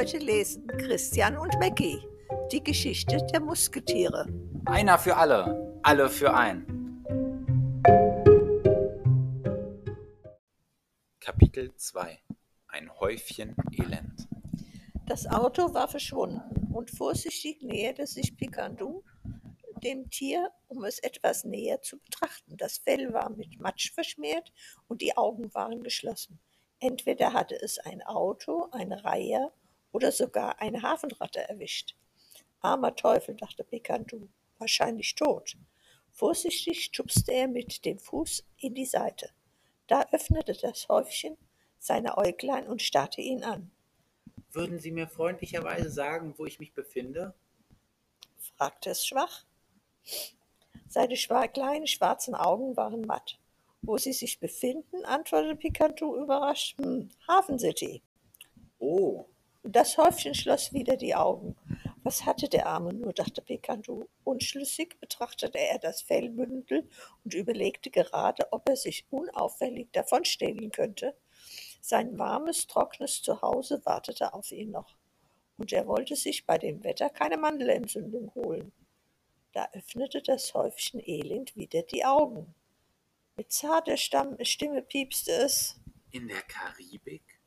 [0.00, 2.02] Heute lesen Christian und Mackie
[2.50, 4.26] die Geschichte der Musketiere.
[4.64, 6.64] Einer für alle, alle für ein.
[11.20, 12.18] Kapitel 2
[12.68, 14.26] Ein Häufchen Elend.
[15.06, 19.04] Das Auto war verschwunden und vorsichtig näherte sich Picandu
[19.82, 22.56] dem Tier, um es etwas näher zu betrachten.
[22.56, 24.50] Das Fell war mit Matsch verschmiert
[24.88, 26.40] und die Augen waren geschlossen.
[26.78, 29.52] Entweder hatte es ein Auto, eine Reihe
[29.92, 31.96] oder sogar eine Hafenratte erwischt.
[32.60, 35.56] Armer Teufel, dachte Picantu, wahrscheinlich tot.
[36.10, 39.30] Vorsichtig stupste er mit dem Fuß in die Seite.
[39.86, 41.36] Da öffnete das Häufchen
[41.78, 43.70] seine Äuglein und starrte ihn an.
[44.52, 47.34] Würden Sie mir freundlicherweise sagen, wo ich mich befinde?
[48.56, 49.44] fragte es schwach.
[50.88, 53.38] Seine schwa kleinen schwarzen Augen waren matt.
[53.82, 56.76] Wo Sie sich befinden, antwortete Picantu überrascht.
[56.78, 58.02] Hm, Hafen City.
[58.78, 59.24] Oh.
[59.62, 61.54] Das Häufchen schloss wieder die Augen.
[62.02, 64.06] Was hatte der Arme nur, dachte Picantu.
[64.24, 66.88] Unschlüssig betrachtete er das Fellbündel
[67.24, 71.14] und überlegte gerade, ob er sich unauffällig davonstehlen könnte.
[71.82, 74.96] Sein warmes, trockenes Zuhause wartete auf ihn noch.
[75.58, 78.72] Und er wollte sich bei dem Wetter keine Mandelentzündung holen.
[79.52, 82.54] Da öffnete das Häufchen elend wieder die Augen.
[83.36, 85.78] Mit zarter Stimme piepste es.
[86.12, 87.40] In der Karibik?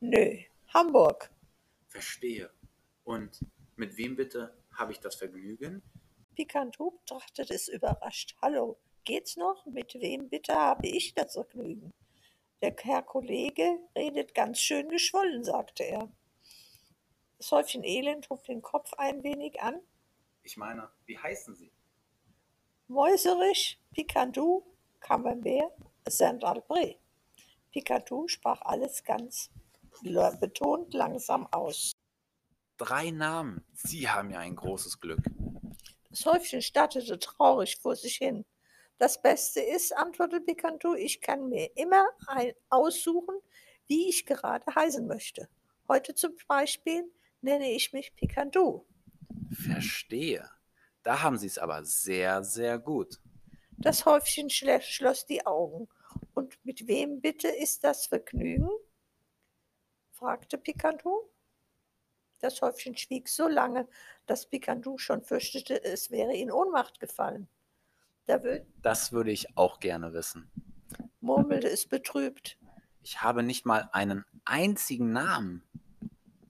[0.00, 0.38] Nö,
[0.74, 1.30] Hamburg.
[1.86, 2.50] Verstehe.
[3.04, 3.40] Und
[3.76, 5.82] mit wem bitte habe ich das Vergnügen?
[6.34, 8.36] Picantou betrachtete es überrascht.
[8.42, 9.64] Hallo, geht's noch?
[9.66, 11.92] Mit wem bitte habe ich das Vergnügen?
[12.60, 16.12] Der Herr Kollege redet ganz schön geschwollen, sagte er.
[17.38, 19.80] Das Häufchen Elend hob den Kopf ein wenig an.
[20.42, 21.72] Ich meine, wie heißen Sie?
[22.88, 24.64] Mäuserich, Picantou,
[25.00, 25.72] Camembert,
[26.08, 26.96] Saint-Albré.
[27.70, 29.50] Picatou sprach alles ganz
[30.02, 31.92] betont langsam aus.
[32.76, 33.64] Drei Namen.
[33.72, 35.20] Sie haben ja ein großes Glück.
[36.10, 38.44] Das Häufchen stattete traurig vor sich hin.
[38.98, 43.36] Das Beste ist, antwortete Picantou, ich kann mir immer ein aussuchen,
[43.86, 45.48] wie ich gerade heißen möchte.
[45.86, 47.04] Heute zum Beispiel
[47.40, 48.86] nenne ich mich Picantou.
[49.52, 50.50] Verstehe.
[51.02, 53.20] Da haben Sie es aber sehr, sehr gut.
[53.76, 55.88] Das Häufchen schloss die Augen.
[56.34, 58.70] Und mit wem bitte ist das Vergnügen?
[60.18, 61.30] Fragte Picantou.
[62.40, 63.88] Das Häufchen schwieg so lange,
[64.26, 67.48] dass Picantou schon fürchtete, es wäre in Ohnmacht gefallen.
[68.26, 68.40] Da
[68.82, 70.50] das würde ich auch gerne wissen,
[71.20, 72.58] murmelte es betrübt.
[73.02, 75.62] Ich habe nicht mal einen einzigen Namen.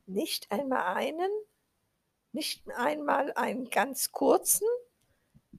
[0.07, 1.31] Nicht einmal einen?
[2.33, 4.67] Nicht einmal einen ganz kurzen?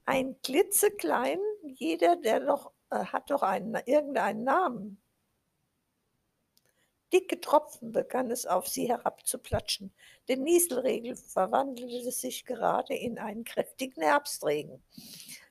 [0.06, 1.46] Einen klitzekleinen?
[1.64, 5.02] Jeder, der doch, äh, hat doch einen, irgendeinen Namen.
[7.12, 9.92] Dicke Tropfen begann es auf sie herabzuplatschen.
[10.28, 14.84] Der Nieselregen verwandelte sich gerade in einen kräftigen Herbstregen.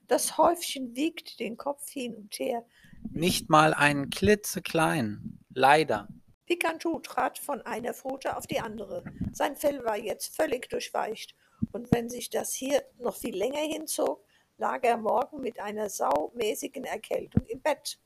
[0.07, 2.65] Das Häufchen wiegte den Kopf hin und her.
[3.11, 6.07] Nicht mal einen klitzekleinen, leider.
[6.45, 9.03] Picantou trat von einer Pfote auf die andere.
[9.33, 11.35] Sein Fell war jetzt völlig durchweicht,
[11.73, 14.25] und wenn sich das hier noch viel länger hinzog,
[14.57, 17.99] lag er morgen mit einer saumäßigen Erkältung im Bett.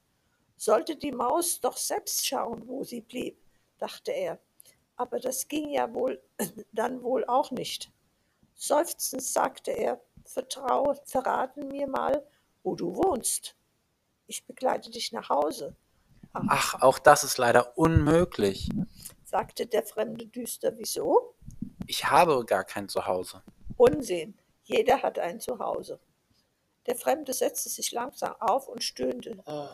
[0.58, 3.43] Sollte die Maus doch selbst schauen, wo sie blieb
[3.84, 4.40] dachte er.
[4.96, 6.22] Aber das ging ja wohl
[6.72, 7.92] dann wohl auch nicht.
[8.56, 12.26] Seufzend sagte er, Vertrau, verraten mir mal,
[12.64, 13.56] wo du wohnst.
[14.28, 15.76] Ich begleite dich nach Hause.
[16.32, 18.70] Ach, Ach auch das ist leider unmöglich,
[19.26, 20.78] sagte der Fremde düster.
[20.78, 21.36] Wieso?
[21.86, 23.44] Ich habe gar kein Zuhause.
[23.76, 26.00] Unsinn, jeder hat ein Zuhause.
[26.86, 29.44] Der Fremde setzte sich langsam auf und stöhnte.
[29.46, 29.68] Oh,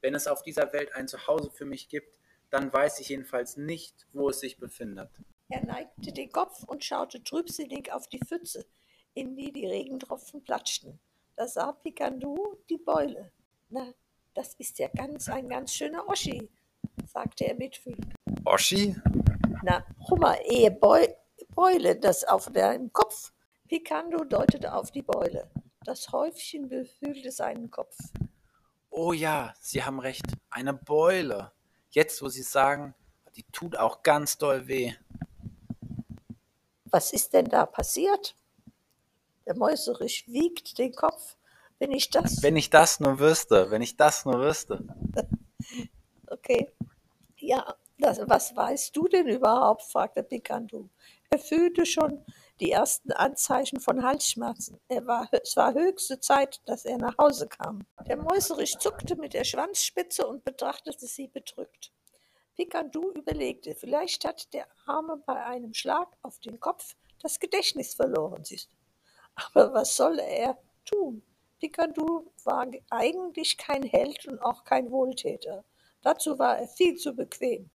[0.00, 2.18] wenn es auf dieser Welt ein Zuhause für mich gibt,
[2.54, 5.10] dann weiß ich jedenfalls nicht, wo es sich befindet.
[5.48, 8.64] Er neigte den Kopf und schaute trübsinnig auf die Pfütze,
[9.12, 11.00] in die die Regentropfen platschten.
[11.34, 13.32] Da sah Picandu die Beule.
[13.70, 13.92] Na,
[14.34, 16.48] das ist ja ganz ein ganz schöner Oschi,
[17.12, 18.14] sagte er mitfühlend.
[18.44, 18.94] Oschi?
[19.64, 23.32] Na, Hummer, ehe Beule, das auf deinem Kopf.
[23.66, 25.50] Picandu deutete auf die Beule.
[25.84, 27.96] Das Häufchen befühlte seinen Kopf.
[28.90, 31.50] Oh ja, Sie haben recht, eine Beule.
[31.94, 32.92] Jetzt, wo Sie sagen,
[33.36, 34.94] die tut auch ganz doll weh.
[36.86, 38.34] Was ist denn da passiert?
[39.46, 41.36] Der Mäuserich wiegt den Kopf.
[41.78, 42.42] Wenn ich das.
[42.42, 44.84] Wenn ich das nur wüsste, wenn ich das nur wüsste.
[46.26, 46.72] okay.
[47.36, 49.82] Ja, das, was weißt du denn überhaupt?
[49.82, 50.88] fragte Picandu.
[51.30, 52.24] Er fühlte schon
[52.60, 54.80] die ersten Anzeichen von Halsschmerzen.
[54.88, 57.86] Er war, es war höchste Zeit, dass er nach Hause kam.
[58.06, 61.92] Der Mäuserich zuckte mit der Schwanzspitze und betrachtete sie bedrückt.
[62.54, 68.44] Picandu überlegte, vielleicht hat der Arme bei einem Schlag auf den Kopf das Gedächtnis verloren.
[69.34, 71.22] Aber was soll er tun?
[71.58, 75.64] Picandu war eigentlich kein Held und auch kein Wohltäter.
[76.02, 77.70] Dazu war er viel zu bequem.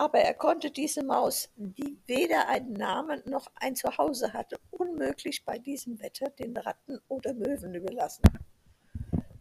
[0.00, 5.58] Aber er konnte diese Maus, die weder einen Namen noch ein Zuhause hatte, unmöglich bei
[5.58, 8.22] diesem Wetter den Ratten oder Möwen überlassen.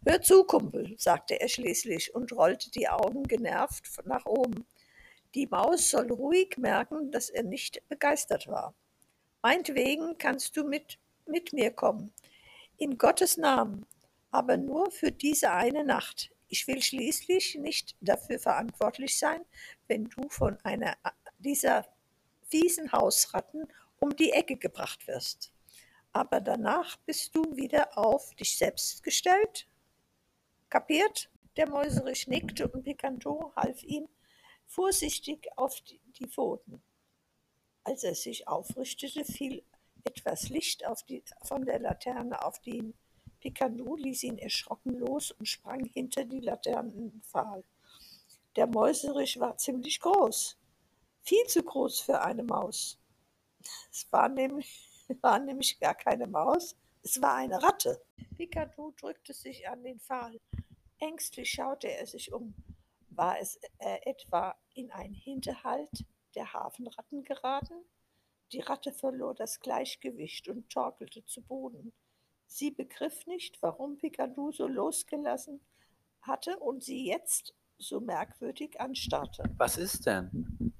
[0.05, 4.65] Hör zu, Kumpel, sagte er schließlich und rollte die Augen genervt nach oben.
[5.33, 8.75] Die Maus soll ruhig merken, dass er nicht begeistert war.
[9.41, 12.11] Meinetwegen kannst du mit, mit mir kommen.
[12.75, 13.85] In Gottes Namen,
[14.29, 16.31] aber nur für diese eine Nacht.
[16.49, 19.45] Ich will schließlich nicht dafür verantwortlich sein,
[19.87, 20.97] wenn du von einer
[21.37, 21.85] dieser
[22.49, 23.67] fiesen Hausratten
[23.99, 25.53] um die Ecke gebracht wirst.
[26.11, 29.67] Aber danach bist du wieder auf dich selbst gestellt.
[30.69, 31.29] Kapiert?
[31.55, 34.07] Der Mäuserich nickte und Picanto half ihm
[34.65, 36.81] vorsichtig auf die Pfoten.
[37.83, 39.63] Als er sich aufrichtete, fiel
[40.03, 42.93] etwas Licht die, von der Laterne auf ihn.
[43.39, 47.63] Picandu ließ ihn erschrocken los und sprang hinter die Laternenpfahl.
[48.55, 50.57] Der Mäuserich war ziemlich groß,
[51.21, 52.99] viel zu groß für eine Maus.
[53.91, 54.89] Es war nämlich,
[55.21, 58.01] war nämlich gar keine Maus, es war eine Ratte.
[58.35, 60.39] Picandu drückte sich an den Pfahl.
[60.99, 62.53] Ängstlich schaute er sich um.
[63.09, 67.85] War es äh, etwa in einen Hinterhalt der Hafenratten geraten?
[68.51, 71.93] Die Ratte verlor das Gleichgewicht und torkelte zu Boden.
[72.51, 75.61] Sie begriff nicht, warum Picardou so losgelassen
[76.21, 79.43] hatte und sie jetzt so merkwürdig anstarrte.
[79.55, 80.73] Was ist denn?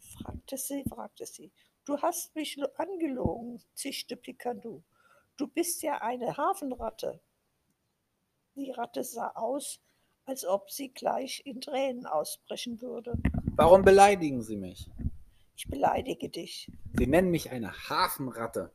[0.00, 1.52] fragte sie, fragte sie.
[1.84, 4.82] Du hast mich angelogen, zischte Picardou.
[5.36, 7.20] Du bist ja eine Hafenratte.
[8.56, 9.80] Die Ratte sah aus,
[10.24, 13.16] als ob sie gleich in Tränen ausbrechen würde.
[13.56, 14.90] Warum beleidigen Sie mich?
[15.56, 16.70] Ich beleidige dich.
[16.98, 18.72] Sie nennen mich eine Hafenratte.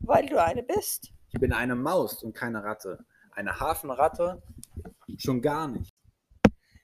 [0.00, 1.12] Weil du eine bist.
[1.34, 3.06] Ich bin eine Maus und keine Ratte.
[3.30, 4.42] Eine Hafenratte
[5.16, 5.90] schon gar nicht.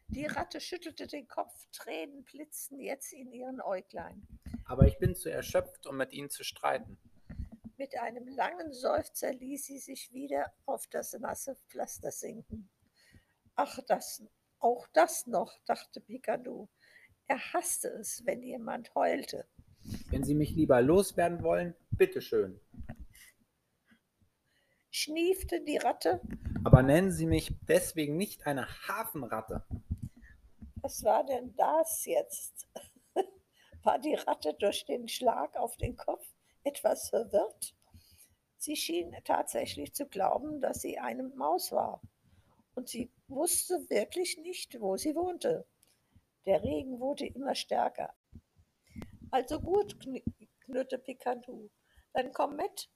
[0.08, 4.26] Die Ratte schüttelte den Kopf, Tränen blitzten jetzt in ihren Äuglein.
[4.64, 6.98] Aber ich bin zu erschöpft, um mit Ihnen zu streiten.
[7.76, 12.70] Mit einem langen Seufzer ließ sie sich wieder auf das nasse Pflaster sinken.
[13.54, 14.22] Ach, das,
[14.60, 16.70] auch das noch, dachte Picardou.
[17.26, 19.46] Er hasste es, wenn jemand heulte.
[20.10, 22.58] Wenn Sie mich lieber loswerden wollen, bitteschön.
[24.98, 26.20] Schniefte die Ratte.
[26.64, 29.64] Aber nennen Sie mich deswegen nicht eine Hafenratte.
[30.82, 32.66] Was war denn das jetzt?
[33.84, 36.26] War die Ratte durch den Schlag auf den Kopf
[36.64, 37.76] etwas verwirrt?
[38.56, 42.00] Sie schien tatsächlich zu glauben, dass sie eine Maus war
[42.74, 45.64] und sie wusste wirklich nicht, wo sie wohnte.
[46.44, 48.12] Der Regen wurde immer stärker.
[49.30, 49.96] Also gut,
[50.64, 51.70] knurrte Picantou,
[52.12, 52.90] dann komm mit,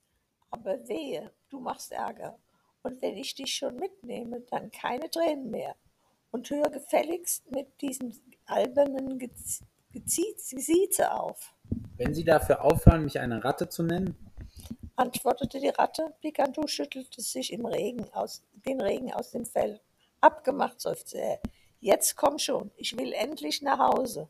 [0.53, 2.39] aber wehe, du machst Ärger.
[2.83, 5.75] Und wenn ich dich schon mitnehme, dann keine Tränen mehr.
[6.31, 8.13] Und hör gefälligst mit diesem
[8.47, 9.19] albernen
[9.93, 11.55] Gesieze auf.
[11.97, 14.17] Wenn Sie dafür aufhören, mich eine Ratte zu nennen,
[14.97, 16.15] antwortete die Ratte.
[16.21, 19.81] Picantou schüttelte sich im Regen aus, den Regen aus dem Fell.
[20.21, 21.41] Abgemacht, seufzte er.
[21.81, 24.29] Jetzt komm schon, ich will endlich nach Hause.